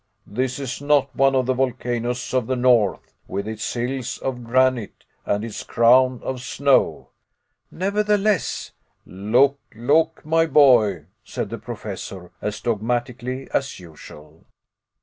This 0.25 0.57
is 0.57 0.81
not 0.81 1.15
one 1.15 1.35
of 1.35 1.45
the 1.45 1.53
volcanoes 1.53 2.33
of 2.33 2.47
the 2.47 2.55
north, 2.55 3.13
with 3.27 3.47
its 3.47 3.71
hills 3.71 4.17
of 4.17 4.43
granite 4.43 5.03
and 5.27 5.45
its 5.45 5.61
crown 5.63 6.21
of 6.23 6.41
snow." 6.41 7.09
"Nevertheless" 7.69 8.71
"Look, 9.05 9.59
look, 9.75 10.25
my 10.25 10.47
boy," 10.47 11.05
said 11.23 11.51
the 11.51 11.59
Professor, 11.59 12.31
as 12.41 12.61
dogmatically 12.61 13.47
as 13.53 13.79
usual. 13.79 14.47